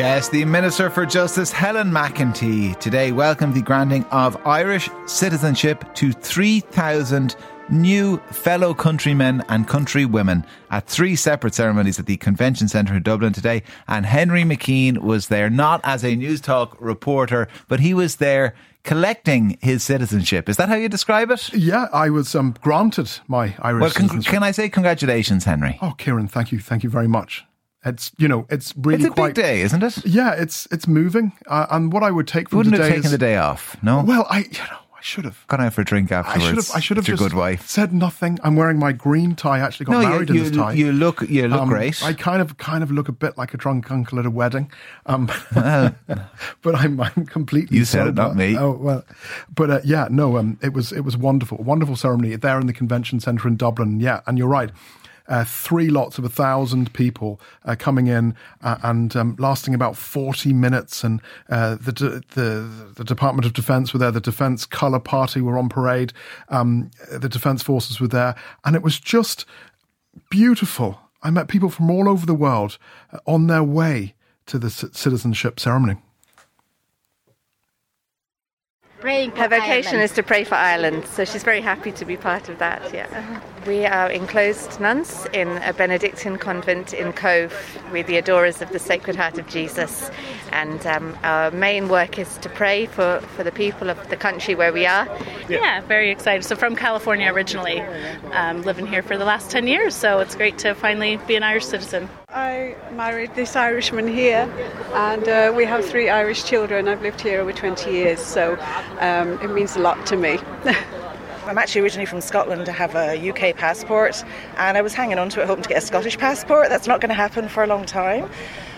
[0.00, 6.10] Yes, the Minister for Justice Helen McEntee today welcomed the granting of Irish citizenship to
[6.12, 7.36] 3,000
[7.68, 13.34] new fellow countrymen and countrywomen at three separate ceremonies at the Convention Centre in Dublin
[13.34, 13.62] today.
[13.88, 18.54] And Henry McKean was there, not as a Newstalk reporter, but he was there
[18.84, 20.48] collecting his citizenship.
[20.48, 21.52] Is that how you describe it?
[21.52, 24.32] Yeah, I was um, granted my Irish Well, con- citizenship.
[24.32, 25.78] can I say congratulations, Henry?
[25.82, 27.44] Oh, Kieran, thank you, thank you very much.
[27.84, 30.04] It's you know, it's really it's a quite big day, isn't it?
[30.06, 33.10] Yeah, it's it's moving, uh, and what I would take from wouldn't have taken is
[33.10, 34.02] the day off, no?
[34.02, 35.46] well, I you know I should have.
[35.48, 36.44] Gone out for a drink afterwards.
[36.44, 36.70] I should have.
[36.74, 37.66] I should have just good wife.
[37.66, 38.38] said nothing.
[38.44, 39.56] I'm wearing my green tie.
[39.56, 40.72] I actually got No, married you, in this tie.
[40.74, 42.04] you look you look Um, great.
[42.04, 44.70] I kind of kind of look a bit like a drunk uncle at a wedding,
[45.06, 47.78] um, but I'm I'm completely.
[47.78, 48.22] You said it, sober.
[48.22, 48.58] not me.
[48.58, 49.04] Oh well,
[49.54, 52.74] but uh, yeah, no, um, it was it was wonderful, wonderful ceremony there in the
[52.74, 54.00] convention centre in Dublin.
[54.00, 54.70] Yeah, and you're right.
[55.30, 59.96] Uh, three lots of a thousand people uh, coming in uh, and um, lasting about
[59.96, 61.04] 40 minutes.
[61.04, 64.10] And uh, the, de- the the Department of Defence were there.
[64.10, 66.12] The Defence Colour Party were on parade.
[66.48, 69.46] Um, the Defence Forces were there, and it was just
[70.30, 71.00] beautiful.
[71.22, 72.76] I met people from all over the world
[73.12, 74.14] uh, on their way
[74.46, 75.96] to the c- citizenship ceremony.
[79.00, 82.50] Praying Her vocation is to pray for Ireland, so she's very happy to be part
[82.50, 82.92] of that.
[82.92, 87.50] Yeah, we are enclosed nuns in a Benedictine convent in Cobh.
[87.90, 90.10] We're the adorers of the Sacred Heart of Jesus,
[90.52, 94.54] and um, our main work is to pray for, for the people of the country
[94.54, 95.08] where we are.
[95.48, 96.44] Yeah, very excited.
[96.44, 97.80] So from California originally,
[98.32, 101.42] um, living here for the last 10 years, so it's great to finally be an
[101.42, 102.10] Irish citizen.
[102.32, 104.48] I married this Irishman here,
[104.94, 106.86] and uh, we have three Irish children.
[106.86, 108.56] I've lived here over 20 years, so
[109.00, 110.38] um, it means a lot to me.
[111.46, 114.24] I'm actually originally from Scotland I have a UK passport,
[114.58, 116.68] and I was hanging on to it, hoping to get a Scottish passport.
[116.68, 118.30] That's not going to happen for a long time.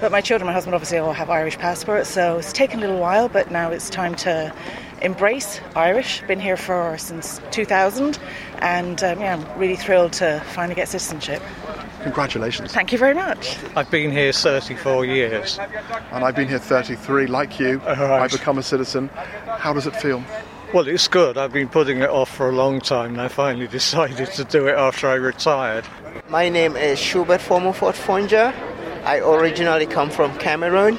[0.00, 2.98] But my children, my husband, obviously all have Irish passports, so it's taken a little
[2.98, 4.52] while, but now it's time to
[5.02, 6.22] embrace Irish.
[6.22, 8.18] Been here for since 2000,
[8.58, 11.42] and um, yeah, I'm really thrilled to finally get citizenship.
[12.02, 12.72] Congratulations.
[12.72, 13.56] Thank you very much.
[13.76, 15.58] I've been here 34 years.
[16.12, 17.80] And I've been here 33, like you.
[17.86, 18.22] All right.
[18.22, 19.08] I've become a citizen.
[19.08, 20.22] How does it feel?
[20.74, 21.38] Well, it's good.
[21.38, 24.66] I've been putting it off for a long time and I finally decided to do
[24.66, 25.84] it after I retired.
[26.28, 28.52] My name is Schubert Formofort Fonja.
[29.04, 30.98] I originally come from Cameroon,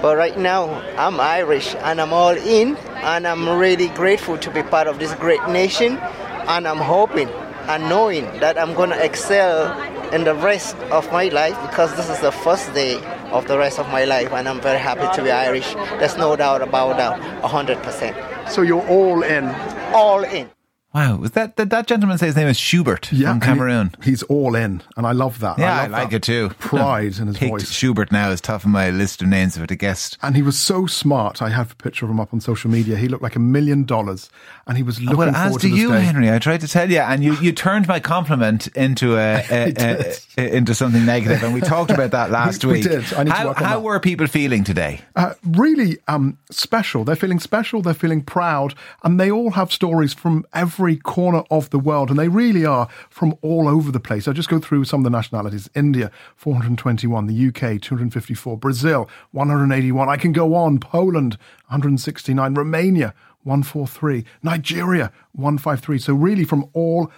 [0.00, 4.62] but right now I'm Irish and I'm all in, and I'm really grateful to be
[4.62, 5.98] part of this great nation.
[6.46, 7.28] And I'm hoping
[7.68, 9.72] and knowing that I'm going to excel
[10.12, 13.02] in the rest of my life because this is the first day
[13.32, 15.74] of the rest of my life, and I'm very happy to be Irish.
[15.98, 18.50] There's no doubt about that, 100%.
[18.50, 19.48] So you're all in.
[19.92, 20.50] All in.
[20.94, 23.90] Wow, was that did that gentleman say his name is Schubert from and he- Cameroon?
[24.02, 25.58] he's all in, and I love that.
[25.58, 26.50] Yeah, I, love like that it too.
[26.60, 27.68] Pride in his voice.
[27.70, 30.16] Schubert now is top of my list of names if it a guest.
[30.22, 31.42] And he was so smart.
[31.42, 32.96] I have a picture of him up on social media.
[32.96, 34.30] He looked like a million dollars,
[34.68, 36.00] and he was looking well, as do to you, day.
[36.00, 36.30] Henry.
[36.30, 40.56] I tried to tell you, and you, you turned my compliment into a, a, a,
[40.56, 42.84] into something negative, and we talked about that last We- we week.
[42.88, 43.12] did.
[43.14, 43.82] I need to how work on how that.
[43.84, 45.00] were people feeling today?
[45.16, 47.02] uh, really um, special.
[47.04, 47.82] They're feeling special.
[47.82, 52.18] They're feeling proud, and they all have stories from every corner of the world, and
[52.18, 54.28] they really are from all over the place.
[54.28, 60.08] I'll just go through some of the nationalities: India, 421; the UK, 254; Brazil, 181.
[60.08, 60.78] I can go on.
[60.78, 65.98] Poland, 169; Romania, 143; Nigeria, 153.
[65.98, 67.10] So really, from all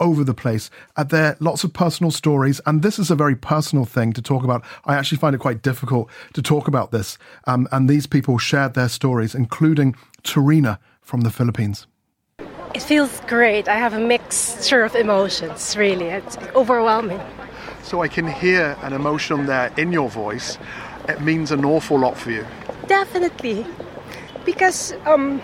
[0.00, 0.70] over the place.
[0.96, 4.22] Uh, there are lots of personal stories, and this is a very personal thing to
[4.22, 4.64] talk about.
[4.84, 7.18] I actually find it quite difficult to talk about this.
[7.46, 11.86] Um, and these people shared their stories, including Tarina from the Philippines.
[12.74, 13.68] It feels great.
[13.68, 16.06] I have a mixture of emotions, really.
[16.06, 17.20] It's overwhelming.
[17.84, 20.58] So I can hear an emotion there in your voice.
[21.08, 22.44] It means an awful lot for you.
[22.88, 23.64] Definitely.
[24.44, 25.40] Because um,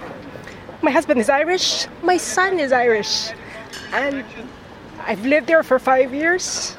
[0.83, 3.31] my husband is Irish, my son is Irish,
[3.93, 4.25] and
[5.07, 6.77] I've lived there for five years.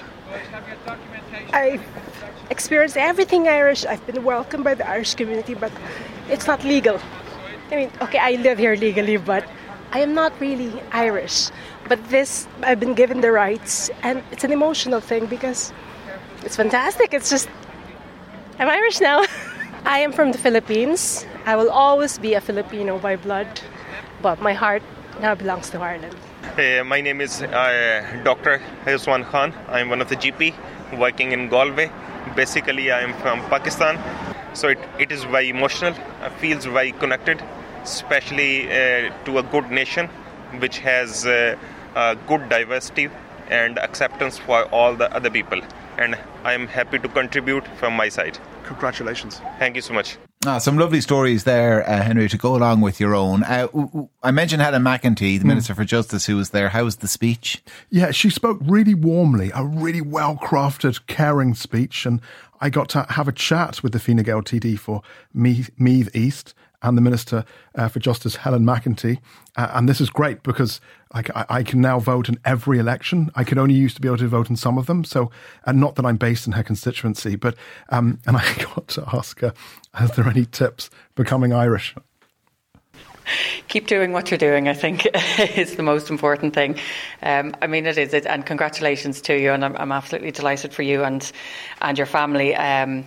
[1.53, 1.83] I've
[2.49, 3.85] experienced everything Irish.
[3.85, 5.71] I've been welcomed by the Irish community, but
[6.29, 6.99] it's not legal.
[7.71, 9.45] I mean, okay, I live here legally, but
[9.91, 11.49] I am not really Irish.
[11.87, 15.73] But this, I've been given the rights, and it's an emotional thing because
[16.43, 17.13] it's fantastic.
[17.13, 17.49] It's just,
[18.59, 19.25] I'm Irish now.
[19.85, 21.25] I am from the Philippines.
[21.45, 23.61] I will always be a Filipino by blood.
[24.21, 24.83] but my heart
[25.19, 26.15] now belongs to Ireland.
[26.57, 28.61] Uh, my name is uh, Dr.
[28.85, 29.53] Hezwan Khan.
[29.67, 30.53] I'm one of the GP
[30.97, 31.91] working in Galway.
[32.35, 33.97] Basically, I'm from Pakistan,
[34.53, 35.93] so it, it is very emotional.
[36.37, 37.41] Feels very connected,
[37.83, 40.07] especially uh, to a good nation
[40.59, 41.55] which has uh,
[42.27, 43.09] good diversity
[43.49, 45.61] and acceptance for all the other people.
[45.97, 48.39] And I'm happy to contribute from my side.
[48.63, 49.41] Congratulations.
[49.59, 50.17] Thank you so much.
[50.43, 53.43] Ah, some lovely stories there, uh, Henry, to go along with your own.
[53.43, 53.67] Uh,
[54.23, 55.49] I mentioned Helen McEntee, the mm.
[55.49, 56.69] Minister for Justice, who was there.
[56.69, 57.61] How was the speech?
[57.91, 62.07] Yeah, she spoke really warmly, a really well crafted, caring speech.
[62.07, 62.21] And
[62.59, 66.97] I got to have a chat with the Fine Gael TD for Meath East and
[66.97, 67.45] the Minister
[67.75, 69.19] uh, for Justice, Helen McEntee.
[69.55, 70.81] Uh, and this is great because
[71.13, 73.31] I, I, can now vote in every election.
[73.35, 75.03] I could only used to be able to vote in some of them.
[75.03, 75.29] So,
[75.65, 77.55] and not that I'm based in her constituency, but,
[77.89, 79.53] um, and I got to ask her,
[79.93, 81.95] are there any tips becoming Irish?
[83.67, 85.07] keep doing what you're doing, I think,
[85.55, 86.77] is the most important thing.
[87.21, 90.73] Um, I mean, it is, it, and congratulations to you, and I'm, I'm, absolutely delighted
[90.73, 91.31] for you and
[91.81, 92.55] and your family.
[92.55, 93.05] Um,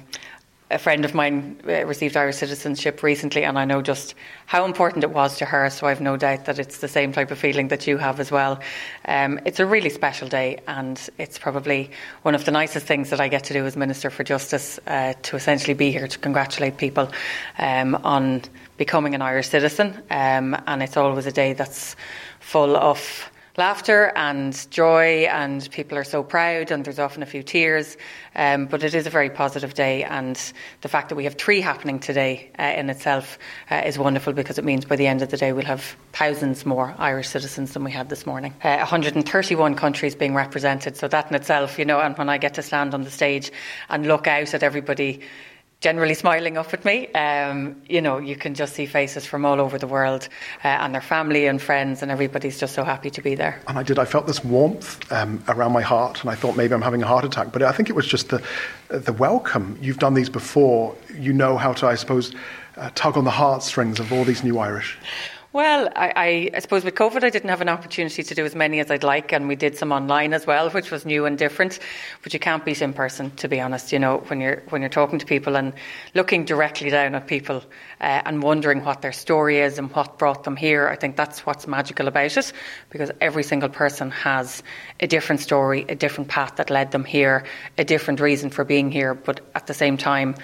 [0.74, 4.16] a friend of mine uh, received Irish citizenship recently, and I know just
[4.46, 5.70] how important it was to her.
[5.70, 8.32] So I've no doubt that it's the same type of feeling that you have as
[8.32, 8.58] well.
[9.04, 11.92] Um, it's a really special day, and it's probably
[12.22, 15.14] one of the nicest things that I get to do as Minister for Justice uh,
[15.22, 17.08] to essentially be here to congratulate people
[17.58, 18.42] um, on
[18.76, 20.02] becoming an Irish citizen.
[20.10, 21.94] Um, and it's always a day that's
[22.40, 27.42] full of laughter and joy, and people are so proud, and there's often a few
[27.42, 27.96] tears.
[28.34, 30.36] Um, but it is a very positive day, and
[30.80, 33.38] the fact that we have three happening today uh, in itself
[33.70, 36.66] uh, is wonderful because it means by the end of the day we'll have thousands
[36.66, 38.52] more Irish citizens than we had this morning.
[38.62, 42.54] Uh, 131 countries being represented, so that in itself, you know, and when I get
[42.54, 43.52] to stand on the stage
[43.88, 45.20] and look out at everybody
[45.84, 47.12] generally smiling up at me.
[47.12, 50.30] Um, you know, you can just see faces from all over the world
[50.64, 53.60] uh, and their family and friends, and everybody's just so happy to be there.
[53.68, 53.98] And I did.
[53.98, 57.06] I felt this warmth um, around my heart, and I thought maybe I'm having a
[57.06, 57.52] heart attack.
[57.52, 58.42] But I think it was just the
[58.88, 59.78] the welcome.
[59.82, 60.96] You've done these before.
[61.18, 62.34] You know how to, I suppose,
[62.78, 64.98] uh, tug on the heartstrings of all these new Irish.
[65.54, 68.80] Well, I, I, suppose with COVID, I didn't have an opportunity to do as many
[68.80, 71.78] as I'd like, and we did some online as well, which was new and different.
[72.24, 73.92] But you can't beat in person, to be honest.
[73.92, 75.72] You know, when you're when you're talking to people and
[76.12, 77.62] looking directly down at people
[78.00, 81.46] uh, and wondering what their story is and what brought them here, I think that's
[81.46, 82.52] what's magical about it,
[82.90, 84.60] because every single person has
[84.98, 87.44] a different story, a different path that led them here,
[87.78, 90.34] a different reason for being here, but at the same time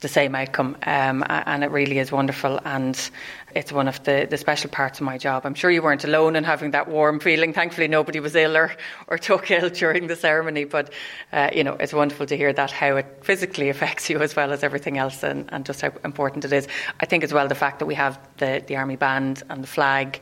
[0.00, 2.60] the same outcome, um, and it really is wonderful.
[2.64, 3.10] And
[3.54, 5.44] it's one of the, the special parts of my job.
[5.44, 7.52] I'm sure you weren't alone in having that warm feeling.
[7.52, 8.76] Thankfully, nobody was ill or,
[9.08, 10.64] or took ill during the ceremony.
[10.64, 10.92] But
[11.32, 14.52] uh, you know, it's wonderful to hear that how it physically affects you as well
[14.52, 16.68] as everything else, and, and just how important it is.
[17.00, 19.68] I think as well the fact that we have the the army band and the
[19.68, 20.20] flag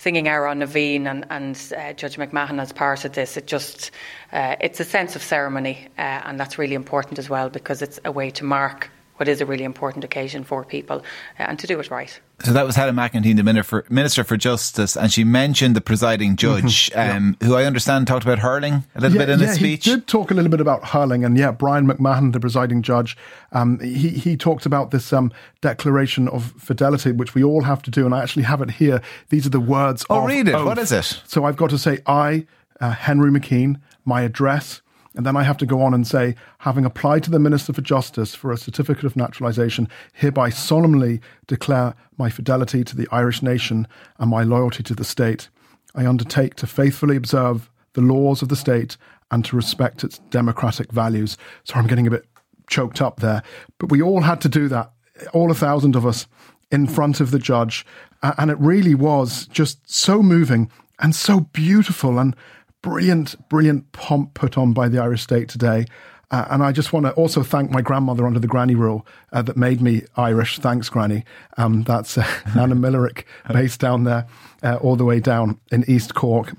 [0.00, 3.36] singing Amhrán na bhFiann and, and uh, Judge McMahon as part of this.
[3.36, 3.90] It just
[4.32, 7.98] uh, it's a sense of ceremony, uh, and that's really important as well because it's
[8.04, 10.98] a way to mark what is a really important occasion for people
[11.38, 12.20] uh, and to do it right.
[12.44, 16.62] So that was Helen McEntee, the Minister for, Justice, and she mentioned the presiding mm-hmm.
[16.62, 17.16] judge, mm-hmm, yeah.
[17.16, 19.84] um, who I understand talked about hurling a little yeah, bit in yeah, his speech.
[19.84, 23.16] He did talk a little bit about hurling, and yeah, Brian McMahon, the presiding judge,
[23.50, 27.90] um, he he talked about this um, declaration of fidelity, which we all have to
[27.90, 29.02] do, and I actually have it here.
[29.30, 30.06] These are the words.
[30.08, 30.54] Oh, of read it.
[30.54, 30.66] Oath.
[30.66, 31.22] What is it?
[31.26, 32.46] So I've got to say, I,
[32.80, 34.80] uh, Henry McKean, my address
[35.18, 37.82] and then I have to go on and say, having applied to the Minister for
[37.82, 43.88] Justice for a certificate of naturalisation, hereby solemnly declare my fidelity to the Irish nation
[44.20, 45.48] and my loyalty to the state.
[45.96, 48.96] I undertake to faithfully observe the laws of the state
[49.32, 51.36] and to respect its democratic values.
[51.64, 52.26] Sorry, I'm getting a bit
[52.68, 53.42] choked up there.
[53.78, 54.92] But we all had to do that,
[55.32, 56.28] all a thousand of us,
[56.70, 57.84] in front of the judge.
[58.22, 60.70] And it really was just so moving
[61.00, 62.20] and so beautiful.
[62.20, 62.36] And
[62.82, 65.86] brilliant, brilliant pomp put on by the Irish state today.
[66.30, 69.40] Uh, and I just want to also thank my grandmother under the granny rule uh,
[69.42, 70.58] that made me Irish.
[70.58, 71.24] Thanks, Granny.
[71.56, 72.26] Um, that's uh,
[72.58, 74.26] Anna Millerick, based down there,
[74.62, 76.54] uh, all the way down in East Cork.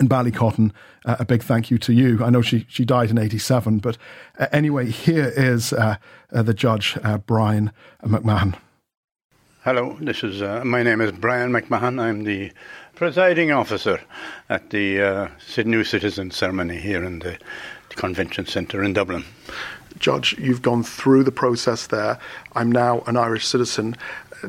[0.00, 0.70] In Ballycotton,
[1.06, 2.22] uh, a big thank you to you.
[2.22, 3.98] I know she, she died in 87, but
[4.38, 7.72] uh, anyway, here is the judge, Brian
[8.04, 8.56] McMahon.
[9.64, 12.00] Hello, this is my name is Brian McMahon.
[12.00, 12.52] I'm the
[12.98, 14.00] presiding officer
[14.48, 15.28] at the uh,
[15.64, 17.38] new citizen ceremony here in the,
[17.90, 19.24] the convention centre in Dublin.
[20.00, 22.18] Judge, you've gone through the process there.
[22.56, 23.96] I'm now an Irish citizen.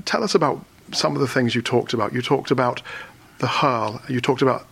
[0.06, 2.12] Tell us about some of the things you talked about.
[2.12, 2.82] You talked about
[3.38, 4.02] the hurl.
[4.10, 4.66] You talked about,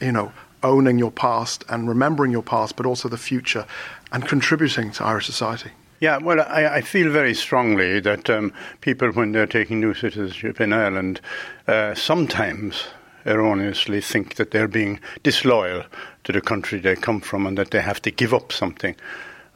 [0.00, 0.32] you know,
[0.64, 3.64] owning your past and remembering your past, but also the future
[4.10, 5.70] and contributing to Irish society.
[6.00, 10.60] Yeah, well, I, I feel very strongly that um, people, when they're taking new citizenship
[10.60, 11.20] in Ireland,
[11.68, 12.88] uh, sometimes
[13.26, 15.84] erroneously think that they're being disloyal
[16.24, 18.96] to the country they come from and that they have to give up something.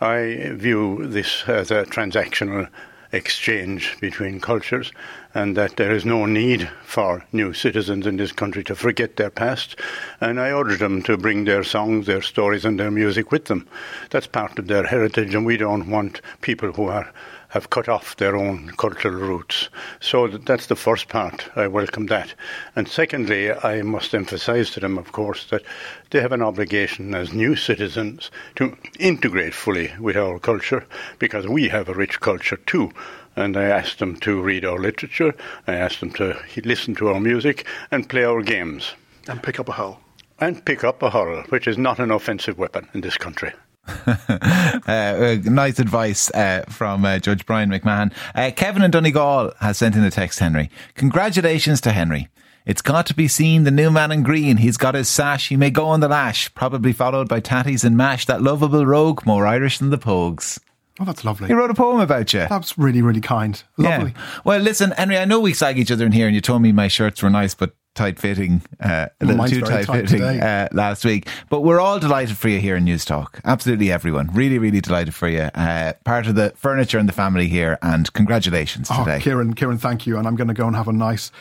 [0.01, 2.69] I view this as a transactional
[3.13, 4.93] exchange between cultures
[5.37, 9.29] and that there is no need for new citizens in this country to forget their
[9.29, 9.79] past.
[10.19, 13.69] And I urge them to bring their songs, their stories, and their music with them.
[14.09, 17.13] That's part of their heritage, and we don't want people who are
[17.51, 19.69] have cut off their own cultural roots.
[20.01, 21.49] So that's the first part.
[21.55, 22.35] I welcome that.
[22.75, 25.63] And secondly, I must emphasize to them, of course, that
[26.11, 30.87] they have an obligation as new citizens to integrate fully with our culture
[31.19, 32.91] because we have a rich culture too.
[33.37, 35.35] And I asked them to read our literature,
[35.67, 38.95] I asked them to listen to our music and play our games.
[39.29, 40.01] And pick up a hurl.
[40.41, 43.53] And pick up a hurl, which is not an offensive weapon in this country.
[44.07, 48.13] uh, nice advice uh, from uh, Judge Brian McMahon.
[48.35, 50.71] Uh, Kevin in Donegal has sent in a text, Henry.
[50.95, 52.29] Congratulations to Henry.
[52.65, 54.57] It's got to be seen, the new man in green.
[54.57, 55.51] He's got his sash.
[55.51, 58.27] He may go on the lash, probably followed by tatties and mash.
[58.27, 60.59] That lovable rogue, more Irish than the Pogues.
[60.99, 61.49] Oh, that's lovely.
[61.49, 62.47] He wrote a poem about you.
[62.49, 63.63] That's really, really kind.
[63.77, 64.15] Lovely.
[64.17, 64.41] Yeah.
[64.45, 66.73] Well, listen, Henry, I know we slag each other in here, and you told me
[66.73, 71.05] my shirts were nice, but tight fitting, uh, a little too tight, fitting uh, last
[71.05, 71.29] week.
[71.49, 73.41] But we're all delighted for you here in Newstalk.
[73.45, 74.31] Absolutely everyone.
[74.33, 75.51] Really, really delighted for you.
[75.55, 79.21] Uh, part of the furniture and the family here, and congratulations oh, today.
[79.21, 80.19] Kieran, Kieran, thank you.
[80.19, 81.33] And I'm going to go and have a nice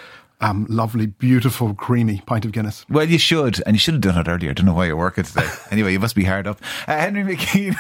[0.42, 2.86] um, lovely, beautiful, creamy pint of Guinness.
[2.90, 4.50] Well, you should, and you should have done it earlier.
[4.50, 5.48] I don't know why you're working today.
[5.72, 6.62] anyway, you must be hard up.
[6.88, 7.76] Uh, Henry McKean,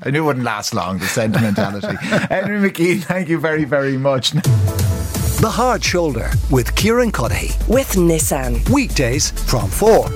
[0.06, 1.96] I knew it wouldn't last long, the sentimentality.
[2.00, 4.32] Henry McKean, thank you very, very much.
[4.32, 7.68] The Hard Shoulder with Kieran Cuddihy.
[7.68, 8.66] With Nissan.
[8.70, 10.06] Weekdays from 4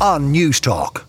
[0.00, 1.07] on Newstalk.